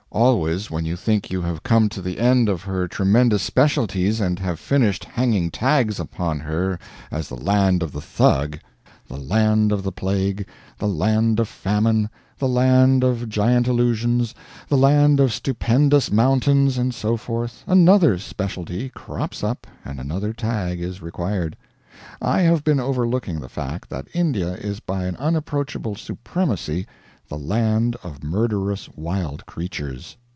[0.13, 4.39] Always, when you think you have come to the end of her tremendous specialties and
[4.39, 6.77] have finished hanging tags upon her
[7.11, 8.59] as the Land of the Thug,
[9.07, 10.45] the Land of the Plague,
[10.77, 14.35] the Land of Famine, the Land of Giant Illusions,
[14.67, 20.81] the Land of Stupendous Mountains, and so forth, another specialty crops up and another tag
[20.81, 21.55] is required.
[22.21, 26.85] I have been overlooking the fact that India is by an unapproachable supremacy
[27.27, 30.17] the Land of Murderous Wild Creatures.